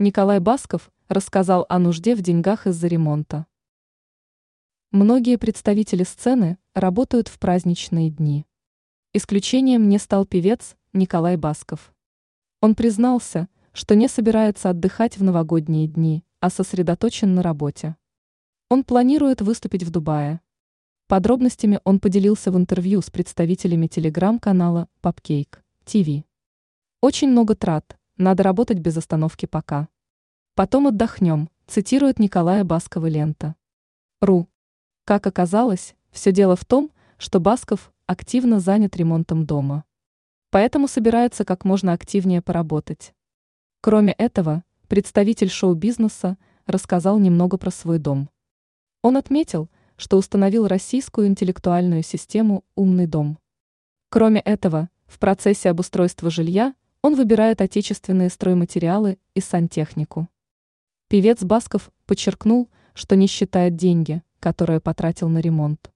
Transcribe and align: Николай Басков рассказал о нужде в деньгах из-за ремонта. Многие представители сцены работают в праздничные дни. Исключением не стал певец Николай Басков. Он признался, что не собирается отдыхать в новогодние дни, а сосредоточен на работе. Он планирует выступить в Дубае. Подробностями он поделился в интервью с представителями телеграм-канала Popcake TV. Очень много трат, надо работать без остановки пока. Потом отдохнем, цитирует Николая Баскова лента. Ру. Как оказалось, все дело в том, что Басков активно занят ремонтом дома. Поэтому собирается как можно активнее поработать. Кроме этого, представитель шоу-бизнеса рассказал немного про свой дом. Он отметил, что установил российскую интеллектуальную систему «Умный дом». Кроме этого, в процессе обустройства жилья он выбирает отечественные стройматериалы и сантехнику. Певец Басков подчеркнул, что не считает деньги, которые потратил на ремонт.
Николай 0.00 0.40
Басков 0.40 0.90
рассказал 1.06 1.66
о 1.68 1.78
нужде 1.78 2.16
в 2.16 2.20
деньгах 2.20 2.66
из-за 2.66 2.88
ремонта. 2.88 3.46
Многие 4.90 5.36
представители 5.36 6.02
сцены 6.02 6.58
работают 6.74 7.28
в 7.28 7.38
праздничные 7.38 8.10
дни. 8.10 8.44
Исключением 9.12 9.88
не 9.88 9.98
стал 9.98 10.26
певец 10.26 10.74
Николай 10.92 11.36
Басков. 11.36 11.94
Он 12.60 12.74
признался, 12.74 13.48
что 13.72 13.94
не 13.94 14.08
собирается 14.08 14.70
отдыхать 14.70 15.16
в 15.16 15.22
новогодние 15.22 15.86
дни, 15.86 16.24
а 16.40 16.50
сосредоточен 16.50 17.32
на 17.36 17.42
работе. 17.44 17.94
Он 18.68 18.82
планирует 18.82 19.42
выступить 19.42 19.84
в 19.84 19.90
Дубае. 19.90 20.40
Подробностями 21.06 21.78
он 21.84 22.00
поделился 22.00 22.50
в 22.50 22.56
интервью 22.56 23.00
с 23.00 23.10
представителями 23.10 23.86
телеграм-канала 23.86 24.88
Popcake 25.00 25.60
TV. 25.86 26.24
Очень 27.00 27.28
много 27.28 27.54
трат, 27.54 27.96
надо 28.16 28.42
работать 28.42 28.78
без 28.78 28.96
остановки 28.96 29.46
пока. 29.46 29.88
Потом 30.54 30.86
отдохнем, 30.86 31.50
цитирует 31.66 32.18
Николая 32.18 32.62
Баскова 32.62 33.06
лента. 33.06 33.56
Ру. 34.20 34.48
Как 35.04 35.26
оказалось, 35.26 35.96
все 36.10 36.30
дело 36.30 36.54
в 36.54 36.64
том, 36.64 36.92
что 37.18 37.40
Басков 37.40 37.92
активно 38.06 38.60
занят 38.60 38.96
ремонтом 38.96 39.46
дома. 39.46 39.84
Поэтому 40.50 40.86
собирается 40.86 41.44
как 41.44 41.64
можно 41.64 41.92
активнее 41.92 42.40
поработать. 42.40 43.14
Кроме 43.80 44.12
этого, 44.12 44.62
представитель 44.86 45.50
шоу-бизнеса 45.50 46.38
рассказал 46.66 47.18
немного 47.18 47.58
про 47.58 47.70
свой 47.70 47.98
дом. 47.98 48.30
Он 49.02 49.16
отметил, 49.16 49.68
что 49.96 50.16
установил 50.16 50.68
российскую 50.68 51.26
интеллектуальную 51.26 52.02
систему 52.02 52.64
«Умный 52.76 53.06
дом». 53.06 53.38
Кроме 54.08 54.40
этого, 54.40 54.88
в 55.06 55.18
процессе 55.18 55.70
обустройства 55.70 56.30
жилья 56.30 56.74
он 57.04 57.16
выбирает 57.16 57.60
отечественные 57.60 58.30
стройматериалы 58.30 59.18
и 59.34 59.40
сантехнику. 59.40 60.26
Певец 61.08 61.42
Басков 61.42 61.90
подчеркнул, 62.06 62.70
что 62.94 63.14
не 63.14 63.26
считает 63.26 63.76
деньги, 63.76 64.22
которые 64.40 64.80
потратил 64.80 65.28
на 65.28 65.40
ремонт. 65.40 65.92